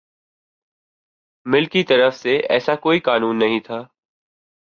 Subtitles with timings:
[1.45, 3.81] مل کی طرف سے ایسا کوئی قانون نہیں تھا